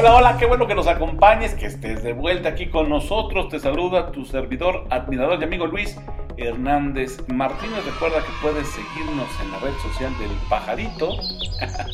Hola, 0.00 0.14
hola, 0.14 0.36
qué 0.38 0.46
bueno 0.46 0.68
que 0.68 0.76
nos 0.76 0.86
acompañes, 0.86 1.54
que 1.54 1.66
estés 1.66 2.04
de 2.04 2.12
vuelta 2.12 2.50
aquí 2.50 2.68
con 2.68 2.88
nosotros. 2.88 3.48
Te 3.48 3.58
saluda 3.58 4.12
tu 4.12 4.24
servidor, 4.24 4.86
admirador 4.90 5.40
y 5.40 5.44
amigo 5.44 5.66
Luis 5.66 5.96
Hernández 6.36 7.18
Martínez. 7.26 7.84
Recuerda 7.84 8.20
que 8.20 8.30
puedes 8.40 8.68
seguirnos 8.68 9.26
en 9.42 9.50
la 9.50 9.58
red 9.58 9.72
social 9.82 10.16
del 10.20 10.30
pajarito, 10.48 11.18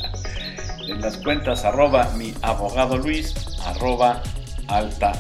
en 0.87 1.01
las 1.01 1.17
cuentas 1.17 1.65
arroba 1.65 2.11
mi 2.19 2.35
abogado 2.43 2.99
Luis, 2.99 3.35
arroba 3.65 4.23
alta 4.69 5.13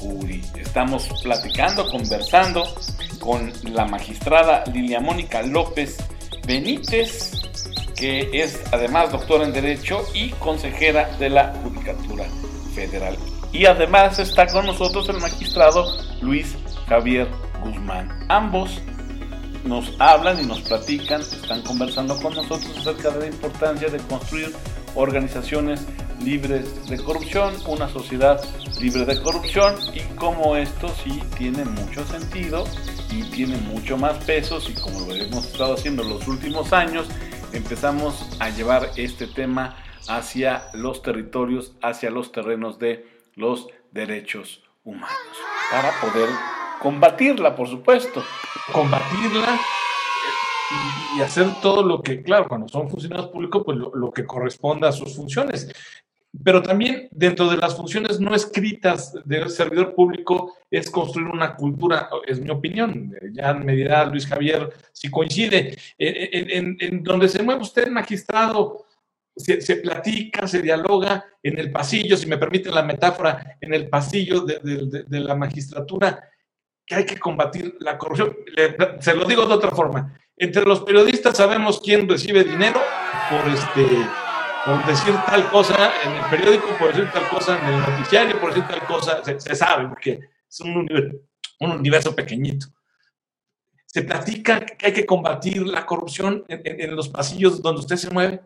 juri. 0.00 0.42
Estamos 0.56 1.08
platicando, 1.22 1.88
conversando 1.88 2.64
con 3.20 3.52
la 3.72 3.84
magistrada 3.84 4.64
Lilia 4.72 4.98
Mónica 4.98 5.42
López 5.42 5.96
Benítez 6.44 7.30
que 7.98 8.30
es 8.32 8.60
además 8.70 9.10
doctora 9.10 9.44
en 9.44 9.52
Derecho 9.52 10.04
y 10.14 10.30
consejera 10.30 11.16
de 11.18 11.30
la 11.30 11.52
Judicatura 11.62 12.26
Federal. 12.74 13.16
Y 13.52 13.66
además 13.66 14.20
está 14.20 14.46
con 14.46 14.66
nosotros 14.66 15.08
el 15.08 15.18
magistrado 15.18 15.84
Luis 16.20 16.54
Javier 16.86 17.28
Guzmán. 17.64 18.08
Ambos 18.28 18.80
nos 19.64 19.92
hablan 19.98 20.38
y 20.40 20.46
nos 20.46 20.60
platican, 20.60 21.22
están 21.22 21.62
conversando 21.62 22.16
con 22.22 22.34
nosotros 22.34 22.72
acerca 22.78 23.10
de 23.10 23.20
la 23.20 23.26
importancia 23.26 23.88
de 23.88 23.98
construir 23.98 24.54
organizaciones 24.94 25.84
libres 26.22 26.88
de 26.88 26.98
corrupción, 26.98 27.54
una 27.66 27.88
sociedad 27.88 28.40
libre 28.80 29.04
de 29.06 29.20
corrupción 29.20 29.74
y 29.92 30.00
cómo 30.14 30.56
esto 30.56 30.88
sí 31.02 31.20
tiene 31.36 31.64
mucho 31.64 32.04
sentido 32.06 32.64
y 33.10 33.22
tiene 33.24 33.56
mucho 33.56 33.96
más 33.96 34.22
pesos 34.24 34.68
y 34.70 34.74
como 34.74 35.00
lo 35.00 35.14
hemos 35.14 35.46
estado 35.46 35.74
haciendo 35.74 36.02
en 36.02 36.10
los 36.10 36.28
últimos 36.28 36.72
años 36.72 37.06
empezamos 37.52 38.28
a 38.40 38.50
llevar 38.50 38.90
este 38.96 39.26
tema 39.26 39.76
hacia 40.08 40.68
los 40.74 41.02
territorios, 41.02 41.74
hacia 41.82 42.10
los 42.10 42.32
terrenos 42.32 42.78
de 42.78 43.06
los 43.34 43.68
derechos 43.90 44.62
humanos, 44.84 45.12
para 45.70 45.90
poder 46.00 46.28
combatirla, 46.80 47.54
por 47.54 47.68
supuesto. 47.68 48.22
Combatirla 48.72 49.58
y, 51.16 51.20
hacer 51.20 51.48
todo 51.62 51.82
lo 51.82 52.02
que, 52.02 52.22
claro, 52.22 52.46
cuando 52.48 52.68
son 52.68 52.88
funcionarios 52.88 53.30
públicos, 53.30 53.62
pues 53.64 53.78
lo 53.78 54.10
que 54.10 54.24
corresponda 54.24 54.88
a 54.88 54.92
sus 54.92 55.16
funciones. 55.16 55.72
Pero 56.44 56.62
también 56.62 57.08
dentro 57.10 57.48
de 57.48 57.56
las 57.56 57.74
funciones 57.74 58.20
no 58.20 58.34
escritas 58.34 59.14
del 59.24 59.48
servidor 59.48 59.94
público 59.94 60.56
es 60.70 60.90
construir 60.90 61.28
una 61.28 61.56
cultura, 61.56 62.10
es 62.26 62.38
mi 62.38 62.50
opinión, 62.50 63.14
ya 63.32 63.54
me 63.54 63.74
dirá 63.74 64.04
Luis 64.04 64.26
Javier 64.26 64.70
si 64.92 65.10
coincide, 65.10 65.76
en, 65.96 67.02
donde 67.02 67.28
se 67.28 67.42
mueve 67.42 67.62
usted 67.62 67.88
magistrado, 67.88 68.84
se, 69.36 69.76
platica, 69.76 70.46
se 70.46 70.60
dialoga 70.60 71.24
en 71.42 71.58
el 71.58 71.70
pasillo, 71.70 72.16
si 72.16 72.26
me 72.26 72.38
permiten 72.38 72.74
la 72.74 72.82
metáfora, 72.82 73.56
en 73.60 73.72
el 73.72 73.88
pasillo 73.88 74.42
de, 74.42 75.20
la 75.20 75.34
magistratura, 75.34 76.28
que 76.84 76.94
hay 76.94 77.06
que 77.06 77.18
combatir 77.18 77.74
la 77.80 77.96
corrupción. 77.96 78.36
se 79.00 79.14
lo 79.14 79.24
digo 79.24 79.46
de 79.46 79.54
otra 79.54 79.70
forma, 79.70 80.18
entre 80.36 80.64
los 80.64 80.80
periodistas 80.82 81.38
sabemos 81.38 81.80
quién 81.80 82.06
recibe 82.06 82.44
dinero 82.44 82.80
por 83.30 83.50
este 83.50 84.27
por 84.68 84.86
decir 84.86 85.14
tal 85.24 85.50
cosa 85.50 85.92
en 86.04 86.12
el 86.12 86.24
periódico, 86.28 86.66
por 86.78 86.88
decir 86.88 87.10
tal 87.10 87.26
cosa 87.30 87.58
en 87.58 87.72
el 87.72 87.80
noticiario, 87.80 88.38
por 88.38 88.50
decir 88.50 88.68
tal 88.68 88.86
cosa, 88.86 89.24
se, 89.24 89.54
sabe, 89.54 89.88
porque 89.88 90.20
es 90.46 90.60
un 90.60 90.76
universo, 90.76 91.16
un 91.60 91.70
universo, 91.70 92.14
pequeñito. 92.14 92.66
Se 93.86 94.02
platica 94.02 94.60
que 94.60 94.88
hay 94.88 94.92
que 94.92 95.06
combatir 95.06 95.66
la 95.66 95.86
corrupción 95.86 96.44
en, 96.48 96.94
los 96.94 97.08
pasillos 97.08 97.62
donde 97.62 97.80
usted 97.80 97.96
se 97.96 98.10
mueve. 98.10 98.42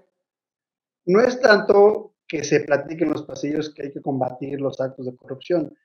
No 1.06 1.20
es 1.20 1.41
tanto 1.41 2.14
que 2.29 2.45
se 2.45 2.61
platique 2.61 3.03
en 3.03 3.11
los 3.11 3.25
pasillos 3.25 3.75
que 3.75 3.83
hay 3.83 3.92
que 3.92 4.01
combatir 4.01 4.61
los 4.61 4.81
actos 4.81 5.07
de 5.07 5.17
corrupción. 5.17 5.77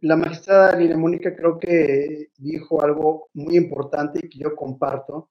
La 0.00 0.16
magistrada 0.16 0.74
Lina 0.74 0.96
Mónica 0.96 1.36
creo 1.36 1.60
que 1.60 2.30
dijo 2.36 2.82
algo 2.82 3.28
muy 3.34 3.56
importante 3.56 4.18
y 4.24 4.28
que 4.28 4.40
yo 4.40 4.56
comparto, 4.56 5.30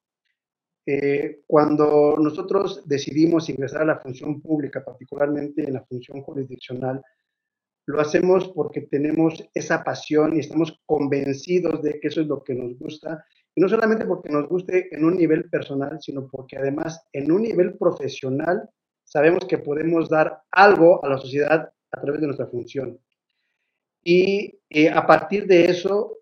eh, 0.84 1.42
cuando 1.46 2.16
nosotros 2.18 2.82
decidimos 2.86 3.48
ingresar 3.48 3.82
a 3.82 3.86
la 3.86 3.98
función 3.98 4.40
pública, 4.40 4.84
particularmente 4.84 5.62
en 5.62 5.74
la 5.74 5.84
función 5.84 6.22
jurisdiccional, 6.22 7.02
lo 7.86 8.00
hacemos 8.00 8.48
porque 8.48 8.82
tenemos 8.82 9.44
esa 9.54 9.82
pasión 9.82 10.36
y 10.36 10.40
estamos 10.40 10.80
convencidos 10.86 11.82
de 11.82 11.98
que 12.00 12.08
eso 12.08 12.20
es 12.20 12.26
lo 12.26 12.42
que 12.42 12.54
nos 12.54 12.78
gusta. 12.78 13.24
Y 13.54 13.60
no 13.60 13.68
solamente 13.68 14.06
porque 14.06 14.30
nos 14.30 14.48
guste 14.48 14.94
en 14.94 15.04
un 15.04 15.16
nivel 15.16 15.48
personal, 15.50 15.98
sino 16.00 16.28
porque 16.28 16.56
además 16.56 17.04
en 17.12 17.30
un 17.30 17.42
nivel 17.42 17.76
profesional 17.76 18.68
sabemos 19.04 19.44
que 19.46 19.58
podemos 19.58 20.08
dar 20.08 20.42
algo 20.50 21.04
a 21.04 21.08
la 21.08 21.18
sociedad 21.18 21.72
a 21.90 22.00
través 22.00 22.20
de 22.20 22.26
nuestra 22.26 22.46
función. 22.46 22.98
Y 24.02 24.58
eh, 24.70 24.90
a 24.90 25.06
partir 25.06 25.46
de 25.46 25.66
eso, 25.66 26.18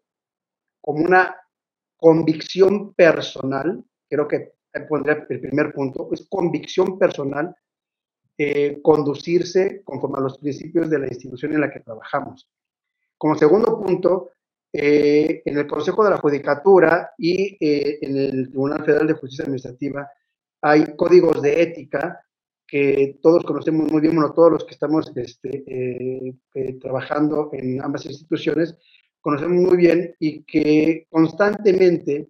como 0.80 1.04
una 1.04 1.36
convicción 1.96 2.94
personal, 2.94 3.84
creo 4.10 4.26
que 4.28 4.52
pondría 4.88 5.26
el 5.28 5.40
primer 5.40 5.72
punto, 5.72 6.08
es 6.12 6.26
convicción 6.28 6.98
personal, 6.98 7.54
eh, 8.36 8.80
conducirse 8.82 9.82
conforme 9.84 10.18
a 10.18 10.22
los 10.22 10.38
principios 10.38 10.88
de 10.90 10.98
la 10.98 11.06
institución 11.06 11.52
en 11.52 11.60
la 11.60 11.70
que 11.70 11.80
trabajamos. 11.80 12.48
Como 13.16 13.36
segundo 13.36 13.78
punto, 13.78 14.30
eh, 14.72 15.42
en 15.44 15.58
el 15.58 15.66
Consejo 15.66 16.04
de 16.04 16.10
la 16.10 16.16
Judicatura 16.18 17.12
y 17.18 17.56
eh, 17.60 17.98
en 18.00 18.16
el 18.16 18.48
Tribunal 18.48 18.84
Federal 18.84 19.06
de 19.06 19.14
Justicia 19.14 19.44
Administrativa 19.44 20.08
hay 20.62 20.96
códigos 20.96 21.42
de 21.42 21.62
ética 21.62 22.20
que 22.66 23.18
todos 23.20 23.44
conocemos 23.44 23.90
muy 23.90 24.00
bien, 24.00 24.14
bueno, 24.14 24.32
todos 24.32 24.52
los 24.52 24.64
que 24.64 24.74
estamos 24.74 25.12
este, 25.16 26.36
trabajando 26.80 27.50
en 27.52 27.82
ambas 27.82 28.06
instituciones, 28.06 28.76
conocemos 29.20 29.56
muy 29.56 29.76
bien 29.76 30.14
y 30.20 30.44
que 30.44 31.06
constantemente 31.10 32.28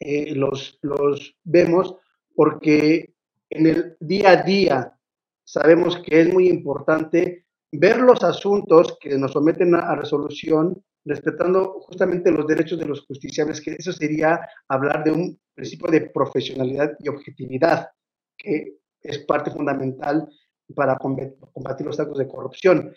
eh, 0.00 0.34
los, 0.34 0.78
los 0.82 1.36
vemos 1.44 1.96
porque 2.34 3.14
en 3.50 3.66
el 3.66 3.96
día 4.00 4.30
a 4.30 4.42
día 4.42 4.98
sabemos 5.44 5.98
que 5.98 6.20
es 6.20 6.32
muy 6.32 6.48
importante 6.48 7.46
ver 7.72 7.98
los 7.98 8.22
asuntos 8.22 8.96
que 9.00 9.16
nos 9.18 9.32
someten 9.32 9.74
a, 9.74 9.94
resolución 9.94 10.82
respetando 11.04 11.80
justamente 11.80 12.30
los 12.30 12.46
derechos 12.46 12.78
de 12.78 12.86
los 12.86 13.04
justiciables, 13.06 13.60
que 13.60 13.76
eso 13.78 13.92
sería 13.92 14.40
hablar 14.68 15.04
de 15.04 15.12
un 15.12 15.38
principio 15.54 15.90
de 15.90 16.02
profesionalidad 16.02 16.92
y 16.98 17.08
objetividad, 17.08 17.88
que 18.38 18.78
es 19.02 19.18
parte 19.18 19.50
fundamental 19.50 20.26
para 20.74 20.96
combatir 20.96 21.86
los 21.86 22.00
actos 22.00 22.18
de 22.18 22.28
corrupción. 22.28 22.94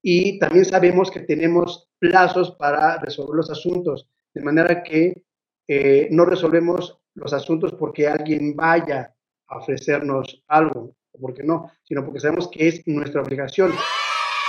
Y 0.00 0.38
también 0.38 0.64
sabemos 0.64 1.10
que 1.10 1.20
tenemos 1.20 1.90
plazos 1.98 2.52
para 2.52 2.98
resolver 2.98 3.36
los 3.36 3.50
asuntos, 3.50 4.08
de 4.32 4.42
manera 4.42 4.82
que 4.82 5.22
eh, 5.68 6.08
no 6.10 6.24
resolvemos 6.24 6.98
los 7.14 7.32
asuntos 7.32 7.72
porque 7.74 8.08
alguien 8.08 8.56
vaya 8.56 9.14
a 9.48 9.58
ofrecernos 9.58 10.42
algo, 10.48 10.96
porque 11.20 11.42
no, 11.42 11.70
sino 11.82 12.04
porque 12.04 12.20
sabemos 12.20 12.48
que 12.48 12.68
es 12.68 12.86
nuestra 12.86 13.22
obligación. 13.22 13.72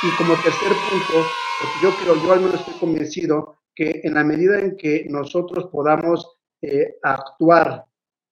Y 0.03 0.15
como 0.17 0.33
tercer 0.35 0.71
punto, 0.89 1.27
porque 1.59 1.79
yo 1.81 1.91
creo, 2.01 2.15
yo 2.23 2.33
al 2.33 2.41
menos 2.41 2.55
estoy 2.55 2.73
convencido 2.79 3.57
que 3.75 4.01
en 4.03 4.13
la 4.13 4.23
medida 4.23 4.59
en 4.59 4.75
que 4.75 5.05
nosotros 5.09 5.67
podamos 5.71 6.37
eh, 6.61 6.97
actuar 7.01 7.85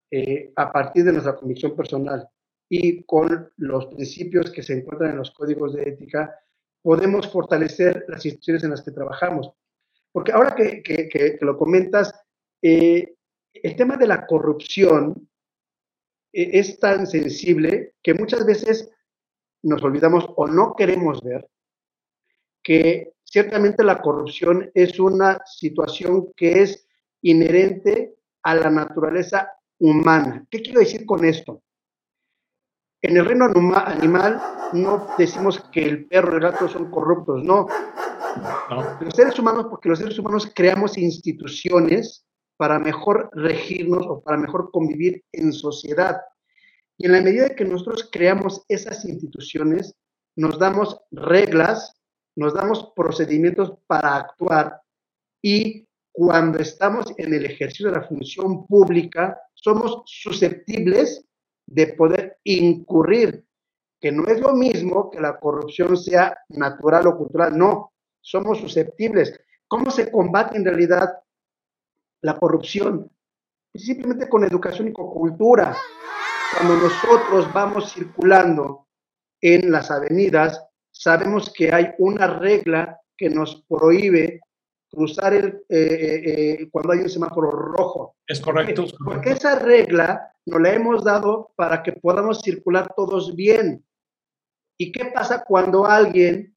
eh, 0.09 0.52
a 0.56 0.72
partir 0.72 1.06
de 1.06 1.14
nuestra 1.14 1.36
convicción 1.36 1.75
personal 1.75 2.28
y 2.70 3.03
con 3.03 3.52
los 3.58 3.88
principios 3.88 4.52
que 4.52 4.64
se 4.64 4.78
encuentran 4.78 5.12
en 5.12 5.18
los 5.18 5.31
códigos 5.31 5.74
de 5.74 5.84
ética, 5.84 6.34
podemos 6.81 7.30
fortalecer 7.30 8.06
las 8.08 8.25
instituciones 8.25 8.64
en 8.64 8.72
las 8.72 8.81
que 8.81 8.91
trabajamos. 8.91 9.52
Porque 10.12 10.31
ahora 10.31 10.56
que, 10.56 10.81
que, 10.81 11.08
que 11.08 11.38
lo 11.41 11.58
comentas, 11.58 12.14
eh, 12.61 13.16
el 13.53 13.75
tema 13.75 13.97
de 13.97 14.07
la 14.07 14.25
corrupción 14.25 15.29
eh, 16.33 16.49
es 16.53 16.79
tan 16.79 17.07
sensible 17.07 17.96
que 18.02 18.13
muchas 18.13 18.46
veces 18.46 18.90
nos 19.63 19.84
olvidamos 19.84 20.25
o 20.35 20.47
no 20.47 20.75
queremos 20.75 21.22
ver 21.22 21.47
que 22.63 23.13
ciertamente 23.23 23.84
la 23.84 23.97
corrupción 23.97 24.72
es 24.73 24.99
una 24.99 25.41
situación 25.46 26.31
que 26.35 26.61
es 26.61 26.87
inherente 27.22 28.16
a 28.43 28.55
la 28.55 28.69
naturaleza 28.69 29.52
humana. 29.79 30.46
¿Qué 30.49 30.61
quiero 30.61 30.79
decir 30.79 31.05
con 31.05 31.25
esto? 31.25 31.61
En 33.02 33.17
el 33.17 33.25
reino 33.25 33.46
animal 33.85 34.41
no 34.73 35.07
decimos 35.17 35.59
que 35.72 35.84
el 35.84 36.07
perro 36.07 36.34
y 36.34 36.35
el 36.35 36.41
gato 36.41 36.67
son 36.67 36.91
corruptos, 36.91 37.43
no. 37.43 37.66
no. 38.69 38.99
Los 39.02 39.16
seres 39.16 39.37
humanos, 39.40 39.67
porque 39.69 39.90
los 39.90 39.97
seres 39.97 40.19
humanos 40.19 40.52
creamos 40.53 40.97
instituciones 40.99 42.25
para 42.61 42.78
mejor 42.78 43.31
regirnos 43.34 44.05
o 44.05 44.22
para 44.22 44.37
mejor 44.37 44.69
convivir 44.69 45.23
en 45.31 45.52
sociedad. 45.52 46.22
Y 46.96 47.08
en 47.08 47.13
la 47.13 47.22
medida 47.22 47.55
que 47.55 47.66
nosotros 47.66 48.08
creamos 48.11 48.63
esas 48.67 49.03
instituciones, 49.03 49.96
nos 50.35 50.59
damos 50.59 51.02
reglas, 51.09 51.99
nos 52.35 52.53
damos 52.53 52.93
procedimientos 52.96 53.73
para 53.87 54.16
actuar 54.16 54.79
y 55.41 55.87
cuando 56.11 56.59
estamos 56.59 57.11
en 57.17 57.34
el 57.34 57.47
ejercicio 57.47 57.90
de 57.90 57.97
la 57.97 58.08
función 58.08 58.67
pública, 58.67 59.41
somos 59.55 60.03
susceptibles 60.05 61.25
de 61.66 61.87
poder 61.87 62.37
incurrir 62.43 63.43
que 63.99 64.11
no 64.11 64.28
es 64.28 64.40
lo 64.40 64.53
mismo 64.53 65.09
que 65.09 65.19
la 65.19 65.40
corrupción 65.40 65.97
sea 65.97 66.37
natural 66.49 67.07
o 67.07 67.17
cultural, 67.17 67.57
no, 67.57 67.91
somos 68.22 68.59
susceptibles. 68.59 69.34
¿Cómo 69.67 69.90
se 69.90 70.11
combate 70.11 70.57
en 70.57 70.66
realidad 70.66 71.09
la 72.22 72.38
corrupción? 72.38 73.12
Simplemente 73.73 74.29
con 74.29 74.44
educación 74.44 74.90
y 74.90 74.94
con 74.94 75.09
cultura. 75.09 75.76
Cuando 76.56 76.76
nosotros 76.76 77.52
vamos 77.53 77.94
circulando 77.94 78.88
en 79.40 79.72
las 79.72 79.90
avenidas, 79.90 80.62
sabemos 80.91 81.52
que 81.53 81.73
hay 81.73 81.94
una 81.97 82.28
regla 82.28 83.00
que 83.18 83.29
nos 83.29 83.64
prohíbe 83.68 84.41
cruzar 84.91 85.34
el, 85.34 85.64
eh, 85.70 85.78
eh, 85.78 86.22
eh, 86.26 86.70
cuando 86.70 86.91
hay 86.91 87.00
un 87.00 87.09
semáforo 87.09 87.50
rojo. 87.50 88.18
Es 88.28 88.41
correcto, 88.41 88.85
Porque 89.03 89.32
esa 89.32 89.58
regla 89.58 90.34
nos 90.46 90.62
la 90.62 90.74
hemos 90.74 91.03
dado 91.03 91.53
para 91.56 91.82
que 91.82 91.94
podamos 91.94 92.41
circular 92.41 92.94
todos 92.96 93.35
bien. 93.35 93.85
¿Y 94.78 94.91
qué 94.91 95.06
pasa 95.06 95.44
cuando 95.46 95.85
alguien 95.85 96.56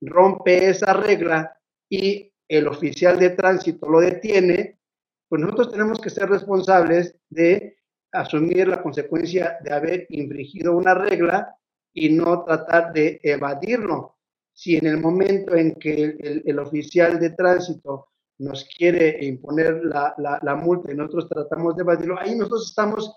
rompe 0.00 0.68
esa 0.68 0.92
regla 0.92 1.58
y 1.90 2.32
el 2.48 2.68
oficial 2.68 3.18
de 3.18 3.30
tránsito 3.30 3.88
lo 3.88 4.00
detiene? 4.00 4.78
Pues 5.28 5.42
nosotros 5.42 5.70
tenemos 5.72 6.00
que 6.00 6.10
ser 6.10 6.28
responsables 6.28 7.16
de 7.28 7.76
asumir 8.12 8.68
la 8.68 8.82
consecuencia 8.82 9.58
de 9.62 9.72
haber 9.72 10.06
infringido 10.10 10.76
una 10.76 10.94
regla 10.94 11.54
y 11.92 12.10
no 12.10 12.44
tratar 12.44 12.92
de 12.92 13.20
evadirlo 13.22 14.16
si 14.56 14.76
en 14.76 14.86
el 14.86 14.98
momento 14.98 15.54
en 15.54 15.74
que 15.74 16.16
el, 16.44 16.58
oficial 16.58 17.20
de 17.20 17.30
tránsito 17.30 18.08
nos 18.38 18.64
quiere 18.64 19.18
imponer 19.22 19.82
la, 19.84 20.56
multa 20.56 20.90
y 20.90 20.94
nosotros 20.94 21.28
tratamos 21.28 21.76
de 21.76 21.82
evadirlo, 21.82 22.18
ahí 22.18 22.34
nosotros 22.34 22.70
estamos 22.70 23.14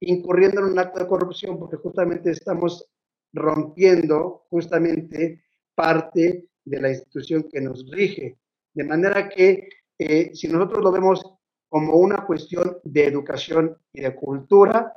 incurriendo 0.00 0.60
en 0.60 0.72
un 0.72 0.78
acto 0.80 0.98
de 0.98 1.06
corrupción 1.06 1.56
porque 1.56 1.76
justamente 1.76 2.32
estamos 2.32 2.84
rompiendo 3.32 4.46
justamente 4.50 5.44
parte 5.72 6.48
de 6.64 6.80
la 6.80 6.90
institución 6.90 7.46
que 7.48 7.60
nos 7.60 7.88
rige. 7.88 8.36
De 8.74 8.82
manera 8.82 9.28
que 9.28 9.68
eh, 10.02 10.30
si 10.34 10.48
nosotros 10.48 10.82
lo 10.82 10.92
vemos 10.92 11.22
como 11.68 11.96
una 11.96 12.24
cuestión 12.24 12.78
de 12.82 13.04
educación 13.04 13.76
y 13.92 14.00
de 14.00 14.14
cultura, 14.16 14.94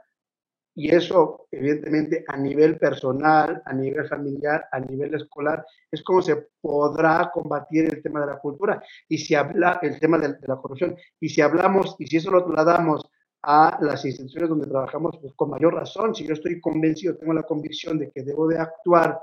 y 0.76 0.96
eso, 0.96 1.48
evidentemente, 1.52 2.24
a 2.26 2.38
nivel 2.38 2.80
personal, 2.80 3.62
a 3.66 3.74
nivel 3.74 4.08
familiar, 4.08 4.66
a 4.72 4.80
nivel 4.80 5.14
escolar, 5.14 5.66
es 5.92 6.02
como 6.04 6.22
se 6.22 6.48
podrá 6.62 7.30
combatir 7.32 7.94
el 7.94 8.02
tema 8.02 8.22
de 8.22 8.28
la 8.28 8.40
cultura 8.40 8.82
y 9.10 9.18
si 9.18 9.36
habla 9.36 9.78
el 9.82 10.00
tema 10.00 10.18
de, 10.18 10.36
la 10.48 10.56
corrupción. 10.56 10.96
Y 11.20 11.28
si 11.28 11.42
hablamos, 11.42 11.98
y 12.00 12.08
si 12.08 12.18
eso 12.18 12.32
lo 12.32 12.46
trasladamos 12.46 13.06
a 13.44 13.78
las 13.82 14.06
instituciones 14.06 14.50
donde 14.50 14.68
trabajamos, 14.68 15.18
pues 15.22 15.34
con 15.34 15.50
mayor 15.50 15.76
razón, 15.76 16.16
si 16.16 16.26
yo 16.26 16.34
estoy 16.34 16.62
convencido, 16.62 17.18
tengo 17.18 17.34
la 17.34 17.44
convicción 17.44 18.00
de 18.00 18.10
que 18.10 18.24
debo 18.24 18.48
de 18.48 18.58
actuar 18.58 19.20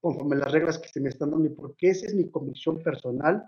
conforme 0.00 0.36
las 0.36 0.52
reglas 0.52 0.78
que 0.78 0.88
se 0.88 1.00
me 1.00 1.08
están 1.08 1.30
dando, 1.30 1.46
y 1.46 1.54
porque 1.54 1.88
esa 1.88 2.06
es 2.06 2.14
mi 2.14 2.30
convicción 2.30 2.82
personal, 2.82 3.42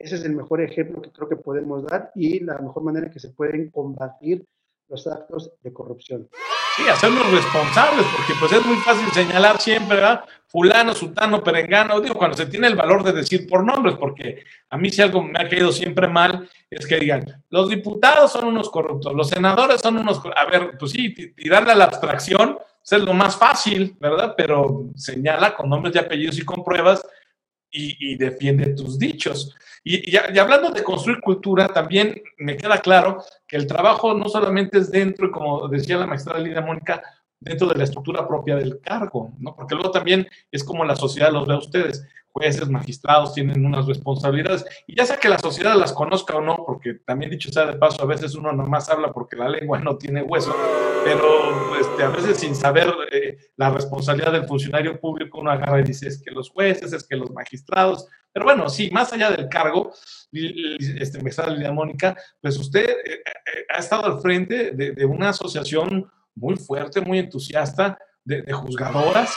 ese 0.00 0.16
es 0.16 0.24
el 0.24 0.34
mejor 0.34 0.62
ejemplo 0.62 1.02
que 1.02 1.10
creo 1.10 1.28
que 1.28 1.36
podemos 1.36 1.84
dar 1.84 2.10
y 2.14 2.40
la 2.40 2.58
mejor 2.58 2.82
manera 2.82 3.10
que 3.10 3.20
se 3.20 3.28
pueden 3.28 3.70
combatir 3.70 4.44
los 4.88 5.06
actos 5.06 5.52
de 5.62 5.72
corrupción. 5.72 6.28
Sí, 6.76 6.88
hacernos 6.88 7.30
responsables, 7.30 8.06
porque 8.16 8.32
pues 8.40 8.52
es 8.52 8.64
muy 8.64 8.76
fácil 8.78 9.06
señalar 9.12 9.60
siempre, 9.60 9.96
¿verdad? 9.96 10.24
Fulano, 10.46 10.94
sultano, 10.94 11.44
perengano, 11.44 12.00
digo, 12.00 12.14
cuando 12.14 12.36
se 12.36 12.46
tiene 12.46 12.66
el 12.66 12.76
valor 12.76 13.04
de 13.04 13.12
decir 13.12 13.46
por 13.46 13.62
nombres, 13.62 13.96
porque 14.00 14.42
a 14.70 14.78
mí 14.78 14.90
si 14.90 15.02
algo 15.02 15.22
me 15.22 15.38
ha 15.38 15.48
caído 15.48 15.70
siempre 15.70 16.08
mal 16.08 16.48
es 16.68 16.86
que 16.86 16.96
digan, 16.96 17.44
los 17.50 17.68
diputados 17.68 18.32
son 18.32 18.46
unos 18.46 18.70
corruptos, 18.70 19.14
los 19.14 19.28
senadores 19.28 19.80
son 19.80 19.98
unos, 19.98 20.20
a 20.34 20.46
ver, 20.46 20.78
pues 20.78 20.92
sí, 20.92 21.14
tirarle 21.34 21.72
a 21.72 21.76
la 21.76 21.84
abstracción 21.84 22.58
es 22.96 23.02
lo 23.02 23.14
más 23.14 23.36
fácil, 23.36 23.96
¿verdad? 24.00 24.34
Pero 24.36 24.86
señala 24.96 25.54
con 25.54 25.68
nombres 25.68 25.94
y 25.94 25.98
apellidos 25.98 26.38
y 26.38 26.44
con 26.44 26.64
pruebas 26.64 27.06
y, 27.70 28.16
defiende 28.16 28.74
tus 28.74 28.98
dichos. 28.98 29.54
Y, 29.84 30.16
hablando 30.16 30.70
de 30.70 30.82
construir 30.82 31.20
cultura, 31.20 31.68
también 31.68 32.20
me 32.38 32.56
queda 32.56 32.78
claro 32.78 33.22
que 33.46 33.56
el 33.56 33.66
trabajo 33.66 34.14
no 34.14 34.28
solamente 34.28 34.78
es 34.78 34.90
dentro, 34.90 35.30
como 35.30 35.68
decía 35.68 35.96
la 35.96 36.06
maestra 36.06 36.38
Lidia 36.38 36.60
Mónica, 36.60 37.02
dentro 37.38 37.68
de 37.68 37.76
la 37.76 37.84
estructura 37.84 38.28
propia 38.28 38.56
del 38.56 38.80
cargo, 38.80 39.32
¿no? 39.38 39.54
Porque 39.54 39.74
luego 39.74 39.90
también 39.90 40.28
es 40.50 40.62
como 40.62 40.84
la 40.84 40.94
sociedad 40.94 41.32
los 41.32 41.46
ve 41.46 41.54
a 41.54 41.58
ustedes 41.58 42.06
jueces, 42.32 42.68
magistrados 42.68 43.34
tienen 43.34 43.64
unas 43.64 43.86
responsabilidades, 43.86 44.64
y 44.86 44.96
ya 44.96 45.06
sea 45.06 45.16
que 45.16 45.28
la 45.28 45.38
sociedad 45.38 45.76
las 45.76 45.92
conozca 45.92 46.36
o 46.36 46.40
no, 46.40 46.64
porque 46.66 46.94
también 46.94 47.30
dicho 47.30 47.50
sea 47.50 47.66
de 47.66 47.76
paso, 47.76 48.02
a 48.02 48.06
veces 48.06 48.34
uno 48.34 48.52
nomás 48.52 48.88
habla 48.88 49.12
porque 49.12 49.36
la 49.36 49.48
lengua 49.48 49.78
no 49.78 49.96
tiene 49.96 50.22
hueso, 50.22 50.54
pero 51.04 51.76
este, 51.78 52.02
a 52.02 52.08
veces 52.08 52.38
sin 52.38 52.54
saber 52.54 52.92
eh, 53.12 53.38
la 53.56 53.70
responsabilidad 53.70 54.32
del 54.32 54.46
funcionario 54.46 55.00
público, 55.00 55.40
uno 55.40 55.50
agarra 55.50 55.80
y 55.80 55.84
dice 55.84 56.08
es 56.08 56.22
que 56.22 56.30
los 56.30 56.50
jueces, 56.50 56.92
es 56.92 57.06
que 57.06 57.16
los 57.16 57.30
magistrados, 57.30 58.06
pero 58.32 58.44
bueno, 58.44 58.68
sí, 58.68 58.90
más 58.92 59.12
allá 59.12 59.30
del 59.30 59.48
cargo, 59.48 59.92
este, 60.32 61.20
me 61.22 61.32
sale 61.32 61.56
Lidia 61.56 61.72
Mónica, 61.72 62.16
pues 62.40 62.56
usted 62.58 62.88
eh, 62.88 63.14
eh, 63.14 63.66
ha 63.76 63.80
estado 63.80 64.06
al 64.06 64.20
frente 64.20 64.70
de, 64.70 65.04
una 65.04 65.30
asociación 65.30 66.08
muy 66.36 66.56
fuerte, 66.56 67.00
muy 67.00 67.18
entusiasta 67.18 67.98
de, 68.24 68.42
de 68.42 68.52
juzgadoras, 68.52 69.34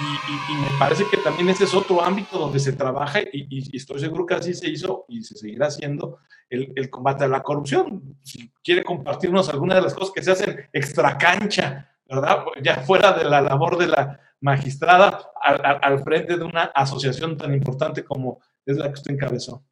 y, 0.00 0.54
me 0.54 0.78
parece 0.78 1.04
que 1.10 1.18
también 1.18 1.48
ese 1.48 1.64
es 1.64 1.74
otro 1.74 2.02
ámbito 2.02 2.38
donde 2.38 2.58
se 2.58 2.72
trabaja 2.72 3.20
y, 3.20 3.76
estoy 3.76 4.00
seguro 4.00 4.26
que 4.26 4.34
así 4.34 4.54
se 4.54 4.68
hizo 4.68 5.04
y 5.08 5.22
se 5.22 5.36
seguirá 5.36 5.68
haciendo 5.68 6.18
el, 6.50 6.72
el, 6.74 6.90
combate 6.90 7.24
a 7.24 7.28
la 7.28 7.42
corrupción. 7.42 8.16
Si 8.22 8.50
quiere 8.62 8.82
compartirnos 8.82 9.48
algunas 9.48 9.76
de 9.76 9.82
las 9.82 9.94
cosas 9.94 10.12
que 10.14 10.22
se 10.22 10.32
hacen 10.32 10.68
extra 10.72 11.16
cancha, 11.16 11.90
¿verdad? 12.08 12.44
Ya 12.62 12.76
fuera 12.82 13.12
de 13.12 13.24
la 13.24 13.40
labor 13.40 13.78
de 13.78 13.88
la 13.88 14.20
magistrada 14.40 15.30
al, 15.42 15.78
al 15.82 16.02
frente 16.02 16.36
de 16.36 16.44
una 16.44 16.64
asociación 16.64 17.36
tan 17.36 17.54
importante 17.54 18.04
como 18.04 18.40
es 18.66 18.76
la 18.76 18.88
que 18.88 18.94
usted 18.94 19.12
encabezó. 19.12 19.64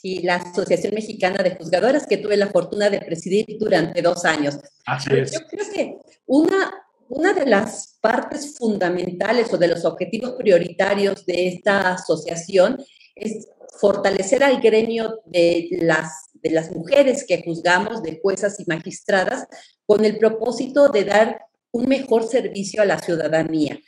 Sí, 0.00 0.20
la 0.22 0.36
Asociación 0.36 0.94
Mexicana 0.94 1.42
de 1.42 1.56
Juzgadoras 1.56 2.06
que 2.06 2.18
tuve 2.18 2.36
la 2.36 2.46
fortuna 2.46 2.88
de 2.88 3.00
presidir 3.00 3.44
durante 3.58 4.00
dos 4.00 4.24
años. 4.24 4.56
Así 4.86 5.12
es. 5.12 5.32
Yo 5.32 5.40
creo 5.48 5.64
que 5.74 5.98
una, 6.26 6.72
una 7.08 7.32
de 7.32 7.46
las 7.46 7.98
partes 8.00 8.56
fundamentales 8.56 9.52
o 9.52 9.58
de 9.58 9.68
los 9.68 9.84
objetivos 9.84 10.32
prioritarios 10.32 11.24
de 11.26 11.48
esta 11.48 11.94
asociación 11.94 12.82
es 13.14 13.48
fortalecer 13.80 14.42
al 14.42 14.60
gremio 14.60 15.20
de 15.26 15.68
las, 15.80 16.30
de 16.34 16.50
las 16.50 16.70
mujeres 16.70 17.24
que 17.26 17.42
juzgamos, 17.42 18.02
de 18.02 18.20
juezas 18.20 18.60
y 18.60 18.64
magistradas, 18.66 19.46
con 19.86 20.04
el 20.04 20.18
propósito 20.18 20.88
de 20.88 21.04
dar 21.04 21.40
un 21.70 21.88
mejor 21.88 22.24
servicio 22.24 22.82
a 22.82 22.86
la 22.86 22.98
ciudadanía. 22.98 23.78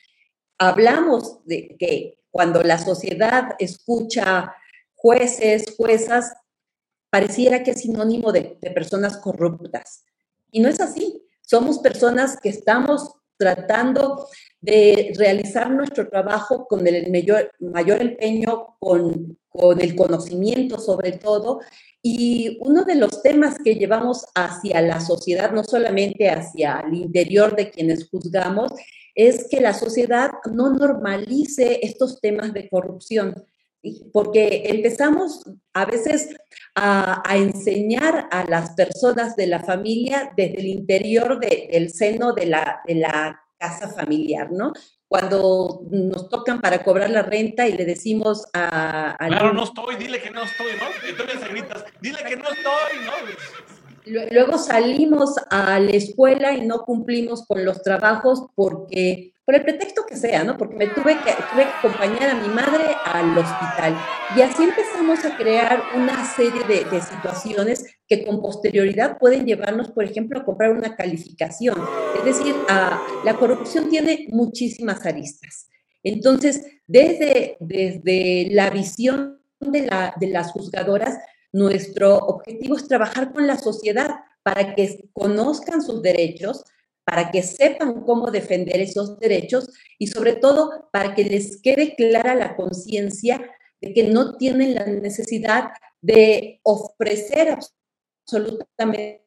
Hablamos 0.59 1.45
de 1.45 1.77
que 1.79 2.19
cuando 2.31 2.63
la 2.63 2.79
sociedad 2.79 3.55
escucha 3.59 4.55
jueces, 4.95 5.75
juezas, 5.77 6.33
pareciera 7.11 7.63
que 7.63 7.73
es 7.73 7.81
sinónimo 7.81 8.33
de, 8.33 8.59
de 8.61 8.71
personas 8.71 9.17
corruptas. 9.17 10.05
Y 10.53 10.61
no 10.61 10.69
es 10.69 10.81
así. 10.81 11.23
Somos 11.51 11.81
personas 11.81 12.39
que 12.41 12.49
estamos 12.49 13.13
tratando 13.37 14.29
de 14.61 15.13
realizar 15.19 15.69
nuestro 15.69 16.09
trabajo 16.09 16.69
con 16.69 16.87
el 16.87 17.11
mayor, 17.11 17.51
mayor 17.59 18.01
empeño, 18.01 18.77
con, 18.79 19.37
con 19.49 19.81
el 19.81 19.97
conocimiento 19.97 20.79
sobre 20.79 21.11
todo. 21.11 21.59
Y 22.01 22.57
uno 22.61 22.85
de 22.85 22.95
los 22.95 23.21
temas 23.21 23.59
que 23.59 23.75
llevamos 23.75 24.27
hacia 24.37 24.81
la 24.81 25.01
sociedad, 25.01 25.51
no 25.51 25.65
solamente 25.65 26.31
hacia 26.31 26.85
el 26.87 26.95
interior 26.95 27.57
de 27.57 27.69
quienes 27.71 28.09
juzgamos, 28.09 28.71
es 29.17 29.49
que 29.51 29.61
la 29.61 29.75
sociedad 29.75 30.31
no 30.53 30.71
normalice 30.71 31.81
estos 31.83 32.21
temas 32.21 32.53
de 32.53 32.69
corrupción 32.69 33.35
porque 34.13 34.65
empezamos 34.67 35.43
a 35.73 35.87
veces 35.87 36.29
a, 36.75 37.23
enseñar 37.37 38.29
a 38.31 38.45
las 38.45 38.71
personas 38.71 39.37
de 39.37 39.47
la 39.47 39.61
familia 39.61 40.33
desde 40.37 40.61
el 40.61 40.67
interior 40.67 41.39
del 41.39 41.91
seno 41.91 42.33
de 42.33 42.47
la, 42.47 42.81
de 42.87 42.95
la 42.97 43.41
casa 43.59 43.89
familiar, 43.89 44.51
¿no? 44.51 44.73
Cuando 45.07 45.83
nos 45.91 46.29
tocan 46.29 46.61
para 46.61 46.83
cobrar 46.83 47.11
la 47.11 47.23
renta 47.23 47.67
y 47.67 47.73
le 47.73 47.85
decimos 47.85 48.47
a... 48.55 49.17
claro, 49.19 49.53
no 49.53 49.65
estoy, 49.65 49.97
dile 49.97 50.21
que 50.21 50.31
no 50.31 50.43
estoy, 50.43 50.73
¿no? 50.79 51.41
Se 51.41 51.49
gritas, 51.49 51.85
dile 52.01 52.19
que 52.27 52.37
no 52.37 52.45
estoy, 52.45 52.99
¿no? 53.05 53.80
Luego 54.07 54.59
salimos 54.59 55.35
a 55.51 55.79
la 55.79 55.91
escuela 55.91 56.53
y 56.53 56.67
no 56.67 56.85
cumplimos 56.85 57.47
con 57.47 57.65
los 57.65 57.83
trabajos 57.83 58.47
porque 58.55 59.33
por 59.45 59.57
el 59.57 59.63
pretexto 59.63 60.07
que 60.07 60.17
sea, 60.17 60.45
¿no? 60.45 60.57
Porque 60.57 60.77
me 60.77 60.87
tuve 60.87 61.19
que, 61.25 61.31
acompañar 61.31 62.31
a 62.31 62.35
mi 62.35 62.49
madre 62.55 62.85
al 63.05 63.37
hospital. 63.37 63.97
Y 64.37 64.43
así 64.43 64.63
empezamos 64.63 65.25
a 65.25 65.37
crear 65.37 65.83
una 65.97 66.25
serie 66.25 66.63
de, 66.69 67.01
situaciones 67.01 67.85
que 68.07 68.25
con 68.25 68.41
posterioridad 68.41 69.19
pueden 69.19 69.47
llevarnos, 69.47 69.91
por 69.91 70.05
ejemplo, 70.05 70.39
a 70.39 70.45
comprar 70.45 70.71
una 70.71 70.95
calificación. 70.95 71.77
Es 72.17 72.25
decir, 72.25 72.55
la 73.25 73.35
corrupción 73.35 73.91
tiene 73.91 74.29
muchísimas 74.31 75.05
aristas. 75.05 75.69
Entonces, 76.05 76.65
desde, 76.87 77.57
desde 77.59 78.49
la 78.53 78.71
visión 78.71 79.41
de, 79.59 79.87
la, 79.87 80.15
de 80.21 80.29
las 80.29 80.53
juzgadoras, 80.53 81.19
nuestro 81.53 82.17
objetivo 82.17 82.77
es 82.77 82.87
trabajar 82.87 83.33
con 83.33 83.47
la 83.47 83.59
sociedad 83.59 84.11
para 84.43 84.75
que 84.75 85.09
conozcan 85.13 85.83
sus 85.83 86.03
derechos, 86.03 86.65
para 87.05 87.31
que 87.31 87.43
sepan 87.43 88.03
cómo 88.03 88.31
defender 88.31 88.81
esos 88.81 89.19
derechos 89.19 89.69
y 89.99 90.07
sobre 90.07 90.35
todo 90.35 90.89
para 90.93 91.15
que 91.15 91.25
les 91.25 91.61
quede 91.61 91.95
clara 91.95 92.35
la 92.35 92.57
conciencia 92.57 93.51
de 93.81 93.93
que 93.93 94.05
no 94.05 94.37
tienen 94.37 94.75
la 94.75 94.87
necesidad 94.87 95.71
de 96.01 96.61
ofrecer 96.63 97.59
absolutamente 98.25 99.27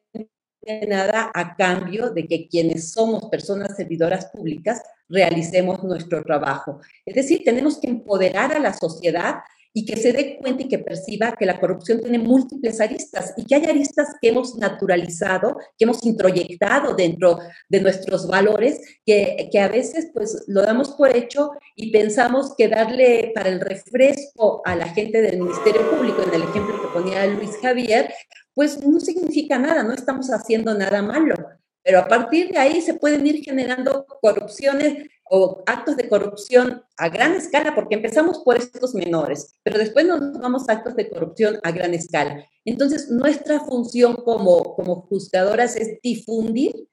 nada 0.88 1.30
a 1.34 1.56
cambio 1.56 2.10
de 2.10 2.26
que 2.26 2.48
quienes 2.48 2.92
somos 2.92 3.26
personas 3.26 3.76
servidoras 3.76 4.26
públicas 4.26 4.82
realicemos 5.08 5.82
nuestro 5.84 6.22
trabajo. 6.22 6.80
Es 7.04 7.14
decir, 7.14 7.42
tenemos 7.44 7.78
que 7.78 7.88
empoderar 7.88 8.52
a 8.52 8.58
la 8.58 8.72
sociedad 8.72 9.40
y 9.76 9.84
que 9.84 9.96
se 9.96 10.12
dé 10.12 10.38
cuenta 10.38 10.62
y 10.62 10.68
que 10.68 10.78
perciba 10.78 11.34
que 11.36 11.44
la 11.44 11.58
corrupción 11.58 12.00
tiene 12.00 12.18
múltiples 12.18 12.80
aristas 12.80 13.34
y 13.36 13.44
que 13.44 13.56
hay 13.56 13.66
aristas 13.66 14.14
que 14.22 14.28
hemos 14.28 14.56
naturalizado, 14.56 15.56
que 15.76 15.84
hemos 15.84 16.04
introyectado 16.06 16.94
dentro 16.94 17.40
de 17.68 17.80
nuestros 17.80 18.28
valores, 18.28 18.80
que, 19.04 19.48
que 19.50 19.58
a 19.58 19.68
veces 19.68 20.10
pues 20.14 20.44
lo 20.46 20.62
damos 20.62 20.92
por 20.92 21.14
hecho 21.14 21.50
y 21.74 21.90
pensamos 21.90 22.54
que 22.56 22.68
darle 22.68 23.32
para 23.34 23.48
el 23.48 23.60
refresco 23.60 24.62
a 24.64 24.76
la 24.76 24.86
gente 24.86 25.20
del 25.20 25.40
Ministerio 25.40 25.90
Público, 25.90 26.22
en 26.22 26.34
el 26.34 26.48
ejemplo 26.48 26.80
que 26.80 26.88
ponía 26.88 27.26
Luis 27.26 27.50
Javier, 27.60 28.14
pues 28.54 28.80
no 28.86 29.00
significa 29.00 29.58
nada, 29.58 29.82
no 29.82 29.92
estamos 29.92 30.28
haciendo 30.28 30.72
nada 30.74 31.02
malo. 31.02 31.34
Pero 31.84 31.98
a 31.98 32.08
partir 32.08 32.50
de 32.50 32.58
ahí 32.58 32.80
se 32.80 32.94
pueden 32.94 33.26
ir 33.26 33.44
generando 33.44 34.06
corrupciones 34.20 35.06
o 35.24 35.62
actos 35.66 35.96
de 35.96 36.08
corrupción 36.08 36.82
a 36.96 37.08
gran 37.08 37.34
escala, 37.34 37.74
porque 37.74 37.94
empezamos 37.96 38.38
por 38.38 38.56
estos 38.56 38.94
menores, 38.94 39.54
pero 39.62 39.78
después 39.78 40.06
nos 40.06 40.38
vamos 40.38 40.68
a 40.68 40.72
actos 40.72 40.96
de 40.96 41.08
corrupción 41.08 41.60
a 41.62 41.72
gran 41.72 41.94
escala. 41.94 42.44
Entonces, 42.64 43.10
nuestra 43.10 43.60
función 43.60 44.16
como, 44.16 44.74
como 44.74 45.02
juzgadoras 45.02 45.76
es 45.76 46.00
difundir 46.02 46.88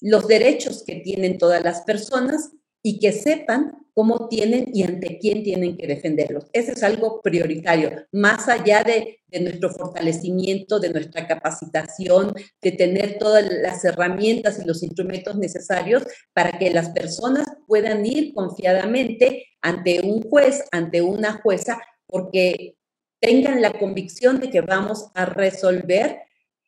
los 0.00 0.26
derechos 0.26 0.84
que 0.84 0.96
tienen 0.96 1.38
todas 1.38 1.62
las 1.62 1.82
personas 1.82 2.52
y 2.88 2.98
que 2.98 3.12
sepan 3.12 3.86
cómo 3.92 4.28
tienen 4.28 4.70
y 4.72 4.82
ante 4.82 5.18
quién 5.18 5.42
tienen 5.42 5.76
que 5.76 5.86
defenderlos. 5.86 6.46
Eso 6.54 6.72
es 6.72 6.82
algo 6.82 7.20
prioritario, 7.20 8.06
más 8.12 8.48
allá 8.48 8.82
de, 8.82 9.20
de, 9.26 9.40
nuestro 9.40 9.68
fortalecimiento, 9.68 10.80
de 10.80 10.88
nuestra 10.88 11.26
capacitación, 11.26 12.32
de 12.62 12.72
tener 12.72 13.18
todas 13.18 13.44
las 13.50 13.84
herramientas 13.84 14.58
y 14.58 14.66
los 14.66 14.82
instrumentos 14.82 15.36
necesarios 15.36 16.02
para 16.32 16.58
que 16.58 16.70
las 16.70 16.88
personas 16.90 17.46
puedan 17.66 18.06
ir 18.06 18.32
confiadamente 18.32 19.44
ante 19.60 20.00
un 20.00 20.22
juez, 20.22 20.64
ante 20.72 21.02
una 21.02 21.34
jueza, 21.42 21.78
porque 22.06 22.76
tengan 23.20 23.60
la 23.60 23.78
convicción 23.78 24.40
de 24.40 24.48
que 24.48 24.62
vamos 24.62 25.10
a 25.12 25.26
resolver 25.26 26.20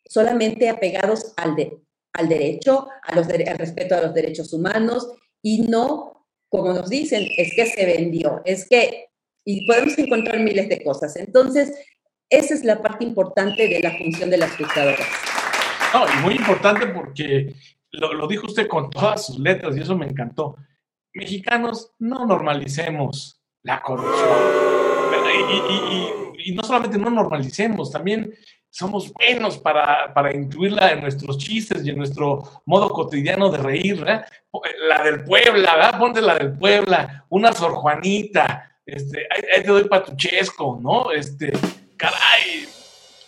solamente 0.05 0.69
apegados 0.69 1.33
al, 1.39 1.57
de, 1.57 1.79
al 2.13 2.29
derecho, 2.29 2.89
a 3.05 3.15
los, 3.15 3.27
al 3.27 3.59
respeto 3.59 3.95
a 3.95 4.03
los 4.03 4.13
derechos 4.13 4.53
humanos 4.53 5.09
y 5.43 5.63
no, 5.63 6.27
como 6.49 6.73
nos 6.73 6.91
dicen, 6.91 7.29
es 7.37 7.55
que 7.55 7.67
se 7.67 7.87
vendió, 7.87 8.43
es 8.45 8.69
que, 8.69 9.09
y 9.45 9.67
podemos 9.67 9.97
encontrar 9.99 10.39
miles 10.41 10.69
de 10.69 10.83
cosas. 10.83 11.17
Entonces, 11.17 11.73
esa 12.29 12.55
es 12.55 12.65
la 12.65 12.81
parte 12.81 13.05
importante 13.05 13.69
de 13.69 13.81
la 13.81 13.97
función 13.97 14.31
de 14.31 14.39
las 14.39 14.57
juzgadoras. 14.57 15.07
No, 15.93 16.05
y 16.07 16.23
muy 16.23 16.35
importante 16.35 16.87
porque 16.89 17.55
lo, 17.93 18.13
lo 18.13 18.29
dijo 18.29 18.47
usted 18.47 18.69
con 18.69 18.91
todas 18.91 19.27
sus 19.27 19.39
letras 19.39 19.77
y 19.77 19.81
eso 19.81 19.97
me 19.97 20.07
encantó. 20.07 20.57
Mexicanos, 21.13 21.93
no 21.99 22.25
normalicemos 22.27 23.41
la 23.63 23.83
corrupción. 23.83 24.29
Y, 25.33 25.55
y, 25.55 26.47
y, 26.47 26.51
y, 26.51 26.55
no 26.55 26.63
solamente 26.63 26.99
no 26.99 27.11
normalicemos, 27.11 27.91
también 27.91 28.33
somos 28.71 29.13
buenos 29.13 29.59
para, 29.59 30.15
para, 30.15 30.35
incluirla 30.35 30.93
en 30.93 31.01
nuestros 31.01 31.39
chistes 31.39 31.85
y 31.85 31.91
en 31.91 31.99
nuestro 31.99 32.63
modo 32.65 32.89
cotidiano 32.89 33.51
de 33.51 33.59
reír, 33.59 33.99
¿verdad? 33.99 34.27
La 34.89 35.03
del 35.03 35.25
Puebla, 35.25 35.75
¿verdad? 35.75 35.99
Ponte 35.99 36.23
la 36.23 36.35
del 36.37 36.57
Puebla, 36.57 37.25
una 37.29 37.53
Sor 37.53 37.73
Juanita, 37.73 38.71
este, 38.87 39.27
ahí, 39.31 39.43
ahí 39.57 39.63
te 39.63 39.69
doy 39.69 39.85
patuchesco, 39.85 40.79
¿no? 40.81 41.11
Este, 41.11 41.53
caray, 41.97 42.67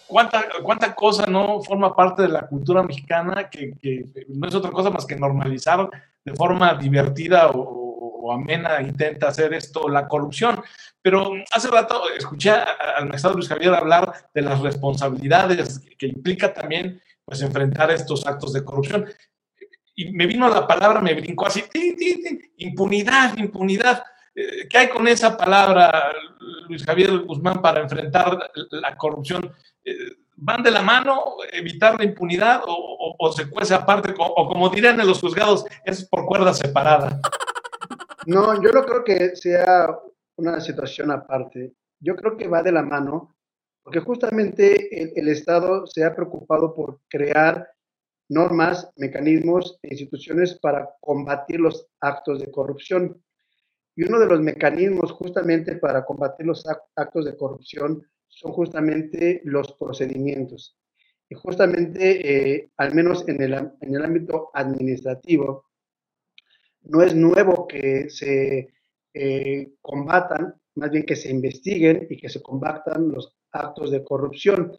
cuánta, 0.07 0.45
cuánta 0.63 0.95
cosa 0.95 1.27
no 1.27 1.61
forma 1.63 1.95
parte 1.95 2.23
de 2.23 2.29
la 2.29 2.47
cultura 2.47 2.83
mexicana 2.83 3.51
que, 3.51 3.75
que 3.81 4.07
no 4.29 4.47
es 4.47 4.55
otra 4.55 4.71
cosa 4.71 4.91
más 4.91 5.07
que 5.07 5.17
normalizar 5.17 5.89
de 6.25 6.35
forma 6.35 6.75
divertida 6.75 7.51
o, 7.51 7.82
o 8.23 8.33
amena 8.33 8.81
intenta 8.81 9.29
hacer 9.29 9.53
esto 9.53 9.89
la 9.89 10.07
corrupción. 10.07 10.63
Pero 11.03 11.33
hace 11.51 11.69
rato 11.69 12.05
escuché 12.17 12.51
al 12.51 13.09
maestro 13.09 13.33
Luis 13.33 13.49
Javier 13.49 13.75
hablar 13.75 14.31
de 14.33 14.43
las 14.43 14.61
responsabilidades 14.61 15.81
que 15.99 16.07
implica 16.07 16.55
también 16.55 17.03
pues 17.25 17.43
enfrentar 17.43 17.91
estos 17.91 18.25
actos 18.25 18.53
de 18.53 18.65
corrupción. 18.65 19.07
Y 19.97 20.13
me 20.13 20.27
vino 20.27 20.49
la 20.49 20.67
palabra, 20.67 21.01
me 21.01 21.15
brincó 21.15 21.47
así, 21.47 21.65
¡tin, 21.71 21.97
impunidad, 22.59 23.37
impunidad. 23.37 24.05
¿Qué 24.35 24.79
hay 24.79 24.89
con 24.89 25.07
esa 25.09 25.37
palabra, 25.37 26.13
Luis 26.69 26.85
Javier 26.85 27.19
Guzmán, 27.19 27.61
para 27.61 27.81
enfrentar 27.81 28.51
la 28.71 28.97
corrupción? 28.97 29.53
¿Van 30.37 30.63
de 30.63 30.71
la 30.71 30.83
mano 30.83 31.37
evitar 31.53 31.99
la 31.99 32.05
impunidad 32.05 32.63
o 32.67 33.33
se 33.33 33.51
cuece 33.51 33.75
aparte? 33.75 34.15
O, 34.17 34.25
o 34.25 34.49
como 34.49 34.71
dirían 34.71 34.99
en 35.01 35.07
los 35.07 35.21
juzgados, 35.21 35.65
es 35.85 36.09
por 36.09 36.25
cuerda 36.25 36.55
separada. 36.55 37.21
No, 38.27 38.63
yo 38.63 38.71
no 38.71 38.85
creo 38.85 39.05
que 39.05 39.37
sea 39.37 39.99
una 40.37 40.61
situación 40.61 41.11
aparte. 41.11 41.75
Yo 42.01 42.17
creo 42.17 42.37
que 42.37 42.49
va 42.49 42.63
de 42.63 42.73
la 42.73 42.83
mano, 42.83 43.37
porque 43.83 44.01
justamente 44.01 45.19
el, 45.19 45.29
Estado 45.29 45.87
se 45.87 46.05
ha 46.05 46.15
preocupado 46.15 46.75
por 46.75 47.01
crear 47.09 47.69
normas, 48.29 48.91
mecanismos 48.97 49.79
e 49.83 49.89
instituciones 49.89 50.59
para 50.59 50.89
combatir 51.01 51.61
los 51.61 51.87
actos 52.01 52.41
de 52.41 52.51
corrupción. 52.51 53.23
Y 53.95 54.05
uno 54.05 54.19
de 54.21 54.27
los 54.27 54.41
mecanismos 54.41 55.13
justamente 55.13 55.77
para 55.77 56.05
combatir 56.05 56.47
los 56.47 56.65
actos 56.97 57.25
de 57.25 57.37
corrupción 57.37 58.03
son 58.29 58.53
justamente 58.53 59.43
los 59.45 59.73
procedimientos. 59.75 60.79
Y 61.29 61.35
justamente, 61.35 62.57
eh, 62.57 62.71
al 62.77 62.95
menos 62.95 63.27
en 63.29 63.43
el, 63.43 63.55
en 63.55 63.95
el 63.95 64.05
ámbito 64.05 64.51
administrativo, 64.55 65.67
no 66.85 67.03
es 67.03 67.15
nuevo 67.15 67.67
que 67.67 68.11
se 68.11 68.69
eh, 69.15 69.73
combatan, 69.81 70.55
más 70.77 70.91
bien 70.91 71.05
que 71.05 71.17
se 71.17 71.31
investiguen 71.31 72.07
y 72.09 72.17
que 72.17 72.29
se 72.29 72.43
combatan 72.43 73.09
los 73.09 73.37
actos 73.51 73.91
de 73.91 74.03
corrupción. 74.03 74.73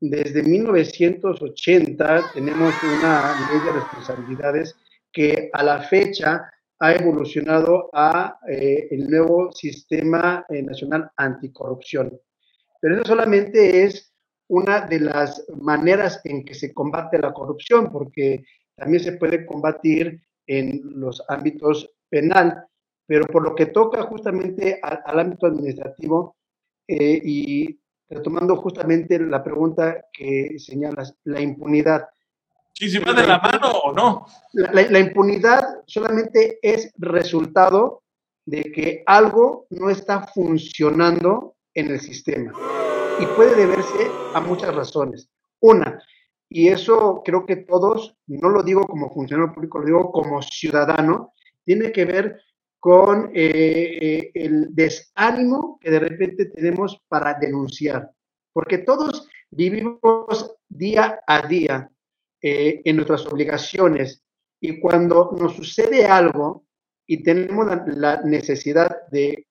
Desde 0.00 0.42
1980 0.42 2.32
tenemos 2.34 2.74
una 2.82 3.50
ley 3.50 3.60
de 3.64 3.72
responsabilidades 3.72 4.76
que 5.12 5.50
a 5.52 5.62
la 5.62 5.82
fecha 5.82 6.50
ha 6.78 6.92
evolucionado 6.92 7.88
a 7.92 8.38
eh, 8.48 8.88
el 8.90 9.08
nuevo 9.08 9.50
sistema 9.52 10.44
eh, 10.48 10.62
nacional 10.62 11.10
anticorrupción. 11.16 12.20
Pero 12.80 12.96
eso 12.96 13.04
solamente 13.06 13.84
es 13.84 14.12
una 14.48 14.82
de 14.82 15.00
las 15.00 15.44
maneras 15.56 16.20
en 16.24 16.44
que 16.44 16.54
se 16.54 16.74
combate 16.74 17.18
la 17.18 17.32
corrupción, 17.32 17.90
porque 17.90 18.44
también 18.76 19.02
se 19.02 19.12
puede 19.12 19.46
combatir 19.46 20.20
en 20.46 20.82
los 21.00 21.22
ámbitos 21.28 21.90
penal, 22.08 22.66
pero 23.06 23.26
por 23.26 23.42
lo 23.42 23.54
que 23.54 23.66
toca 23.66 24.02
justamente 24.02 24.78
al, 24.82 25.00
al 25.04 25.20
ámbito 25.20 25.46
administrativo 25.46 26.36
eh, 26.88 27.20
y 27.22 27.78
retomando 28.08 28.56
justamente 28.56 29.18
la 29.18 29.42
pregunta 29.42 30.04
que 30.12 30.58
señalas, 30.58 31.14
la 31.24 31.40
impunidad. 31.40 32.06
¿Sí 32.72 32.88
se 32.90 33.00
va 33.00 33.12
de 33.12 33.26
la 33.26 33.38
mano 33.38 33.70
o 33.70 33.92
no? 33.92 34.26
La, 34.52 34.72
la, 34.72 34.90
la 34.90 34.98
impunidad 34.98 35.64
solamente 35.86 36.58
es 36.62 36.92
resultado 36.98 38.02
de 38.44 38.62
que 38.62 39.02
algo 39.06 39.66
no 39.70 39.90
está 39.90 40.26
funcionando 40.28 41.56
en 41.74 41.90
el 41.90 42.00
sistema 42.00 42.52
y 43.18 43.26
puede 43.34 43.54
deberse 43.56 44.10
a 44.34 44.40
muchas 44.40 44.74
razones. 44.74 45.28
Una, 45.60 46.00
y 46.48 46.68
eso 46.68 47.22
creo 47.24 47.44
que 47.44 47.56
todos, 47.56 48.16
no 48.26 48.48
lo 48.48 48.62
digo 48.62 48.82
como 48.82 49.12
funcionario 49.12 49.52
público, 49.52 49.78
lo 49.78 49.86
digo 49.86 50.12
como 50.12 50.40
ciudadano, 50.42 51.32
tiene 51.64 51.90
que 51.90 52.04
ver 52.04 52.40
con 52.78 53.30
eh, 53.34 53.98
eh, 54.00 54.30
el 54.34 54.74
desánimo 54.74 55.78
que 55.80 55.90
de 55.90 55.98
repente 55.98 56.46
tenemos 56.46 57.02
para 57.08 57.34
denunciar, 57.34 58.12
porque 58.52 58.78
todos 58.78 59.28
vivimos 59.50 60.56
día 60.68 61.20
a 61.26 61.46
día 61.46 61.90
eh, 62.40 62.82
en 62.84 62.96
nuestras 62.96 63.26
obligaciones 63.26 64.22
y 64.60 64.78
cuando 64.78 65.36
nos 65.38 65.56
sucede 65.56 66.06
algo 66.06 66.64
y 67.08 67.22
tenemos 67.22 67.66
la, 67.88 68.22
necesidad 68.22 69.08
de 69.10 69.46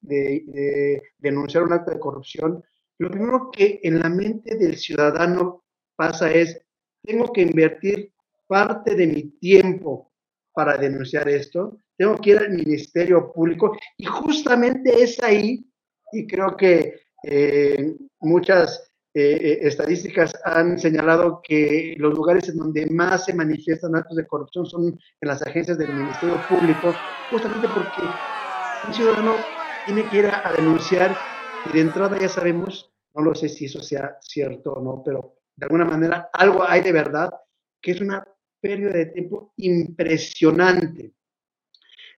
denunciar 1.17 1.63
un 1.63 1.73
acto 1.73 1.91
de 1.91 1.99
corrupción, 1.99 2.63
lo 2.97 3.11
primero 3.11 3.49
que 3.51 3.79
en 3.83 3.99
la 3.99 4.09
mente 4.09 4.55
del 4.55 4.77
ciudadano 4.77 5.63
pasa 5.95 6.31
es, 6.31 6.64
tengo 7.05 7.31
que 7.31 7.41
invertir 7.41 8.11
parte 8.47 8.95
de 8.95 9.07
mi 9.07 9.23
tiempo 9.39 10.11
para 10.53 10.77
denunciar 10.77 11.27
esto, 11.29 11.79
tengo 11.97 12.15
que 12.17 12.31
ir 12.31 12.37
al 12.37 12.51
Ministerio 12.51 13.31
Público 13.31 13.77
y 13.97 14.05
justamente 14.05 15.03
es 15.03 15.21
ahí, 15.21 15.65
y 16.11 16.27
creo 16.27 16.55
que 16.55 17.01
eh, 17.23 17.95
muchas 18.19 18.91
eh, 19.13 19.39
eh, 19.41 19.59
estadísticas 19.61 20.33
han 20.43 20.77
señalado 20.77 21.41
que 21.41 21.95
los 21.97 22.13
lugares 22.13 22.49
en 22.49 22.57
donde 22.57 22.85
más 22.87 23.25
se 23.25 23.33
manifiestan 23.33 23.95
actos 23.95 24.17
de 24.17 24.27
corrupción 24.27 24.65
son 24.65 24.87
en 24.87 25.27
las 25.27 25.41
agencias 25.41 25.77
del 25.77 25.93
Ministerio 25.93 26.45
Público, 26.45 27.01
justamente 27.29 27.69
porque 27.69 28.19
un 28.83 28.93
ciudadano 28.93 29.37
tiene 29.85 30.09
que 30.09 30.17
ir 30.17 30.25
a, 30.25 30.51
denunciar 30.51 31.17
y 31.63 31.71
de 31.71 31.79
entrada 31.79 32.19
ya 32.19 32.27
sabemos, 32.27 32.93
no 33.13 33.23
lo 33.23 33.33
sé 33.35 33.47
si 33.47 33.65
eso 33.65 33.81
sea 33.81 34.17
cierto 34.19 34.73
o 34.73 34.83
no, 34.83 35.01
pero 35.03 35.34
de 35.55 35.65
alguna 35.65 35.85
manera 35.85 36.29
algo 36.33 36.63
hay 36.67 36.81
de 36.81 36.91
verdad, 36.91 37.31
que 37.81 37.91
es 37.91 38.01
una 38.01 38.25
pérdida 38.59 38.91
de 38.91 39.05
tiempo 39.07 39.53
impresionante. 39.57 41.13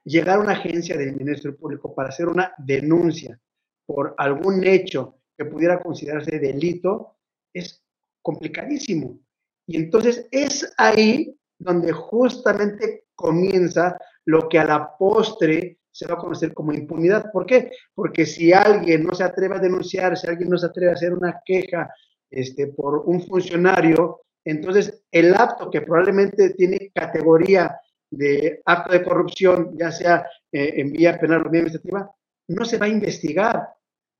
Llegar 0.03 0.37
a 0.37 0.41
una 0.41 0.53
agencia 0.53 0.97
del 0.97 1.15
Ministerio 1.15 1.57
Público 1.57 1.93
para 1.93 2.09
hacer 2.09 2.27
una 2.27 2.53
denuncia 2.57 3.39
por 3.85 4.15
algún 4.17 4.65
hecho 4.65 5.19
que 5.37 5.45
pudiera 5.45 5.79
considerarse 5.79 6.39
delito, 6.39 7.17
es 7.53 7.83
complicadísimo. 8.21 9.19
Y 9.67 9.77
entonces 9.77 10.27
es 10.31 10.73
ahí 10.77 11.37
donde 11.59 11.91
justamente 11.91 13.05
comienza 13.15 13.97
lo 14.25 14.47
que 14.47 14.59
a 14.59 14.65
la 14.65 14.97
postre 14.97 15.79
se 15.91 16.07
va 16.07 16.13
a 16.15 16.17
conocer 16.17 16.53
como 16.53 16.73
impunidad. 16.73 17.31
¿Por 17.31 17.45
qué? 17.45 17.71
Porque 17.93 18.25
si 18.25 18.53
alguien 18.53 19.03
no 19.03 19.13
se 19.13 19.23
atreve 19.23 19.55
a 19.55 19.59
denunciar, 19.59 20.17
si 20.17 20.27
alguien 20.27 20.49
no 20.49 20.57
se 20.57 20.67
atreve 20.67 20.91
a 20.91 20.95
hacer 20.95 21.13
una 21.13 21.41
queja 21.43 21.89
este, 22.29 22.67
por 22.67 23.03
un 23.05 23.21
funcionario, 23.21 24.21
entonces 24.43 25.03
el 25.11 25.33
acto 25.35 25.69
que 25.69 25.81
probablemente 25.81 26.51
tiene 26.51 26.91
categoría 26.93 27.79
de 28.09 28.61
acto 28.65 28.93
de 28.93 29.03
corrupción, 29.03 29.77
ya 29.77 29.91
sea 29.91 30.25
eh, 30.51 30.73
en 30.77 30.91
vía 30.93 31.19
penal 31.19 31.45
o 31.45 31.49
vía 31.49 31.61
administrativa, 31.61 32.09
no 32.47 32.65
se 32.65 32.77
va 32.77 32.85
a 32.85 32.89
investigar. 32.89 33.67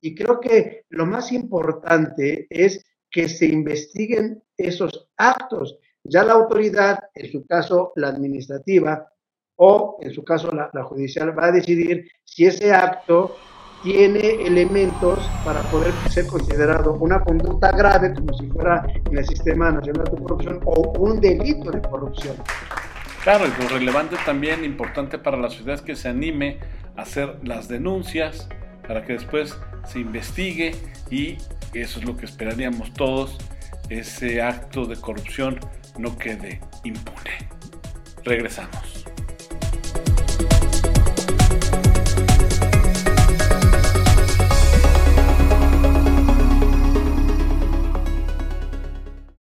Y 0.01 0.13
creo 0.13 0.39
que 0.39 0.85
lo 0.89 1.05
más 1.05 1.31
importante 1.31 2.45
es 2.49 2.85
que 3.09 3.29
se 3.29 3.45
investiguen 3.45 4.43
esos 4.55 5.09
actos. 5.17 5.79
Ya 6.03 6.23
la 6.23 6.33
autoridad, 6.33 6.99
en 7.13 7.31
su 7.31 7.45
caso 7.45 7.93
la 7.95 8.09
administrativa 8.09 9.09
o 9.55 9.97
en 10.01 10.13
su 10.13 10.23
caso 10.23 10.51
la, 10.51 10.83
judicial, 10.83 11.37
va 11.37 11.47
a 11.47 11.51
decidir 11.51 12.09
si 12.23 12.45
ese 12.45 12.71
acto 12.71 13.35
tiene 13.83 14.45
elementos 14.45 15.19
para 15.45 15.61
poder 15.63 15.93
ser 16.09 16.27
considerado 16.27 16.93
una 16.93 17.19
conducta 17.21 17.71
grave, 17.71 18.13
como 18.13 18.33
si 18.33 18.47
fuera 18.47 18.85
en 19.05 19.17
el 19.17 19.25
Sistema 19.25 19.71
Nacional 19.71 20.05
de 20.05 20.21
Corrupción, 20.21 20.59
o 20.65 20.93
un 20.99 21.19
delito 21.19 21.71
de 21.71 21.81
corrupción. 21.81 22.35
Claro, 23.23 23.45
y 23.45 23.61
lo 23.61 23.69
relevante 23.69 24.15
también, 24.25 24.63
importante 24.63 25.17
para 25.17 25.37
la 25.37 25.49
sociedad 25.49 25.75
es 25.75 25.81
que 25.81 25.95
se 25.95 26.07
anime 26.07 26.59
a 26.95 27.01
hacer 27.01 27.37
las 27.43 27.67
denuncias 27.67 28.47
para 28.87 29.03
que 29.03 29.13
después 29.13 29.57
se 29.85 29.99
investigue 29.99 30.75
y 31.11 31.37
eso 31.73 31.99
es 31.99 32.05
lo 32.05 32.15
que 32.15 32.25
esperaríamos 32.25 32.93
todos, 32.93 33.37
ese 33.89 34.41
acto 34.41 34.85
de 34.85 34.95
corrupción 34.95 35.59
no 35.97 36.17
quede 36.17 36.61
impune. 36.83 37.49
Regresamos. 38.23 39.06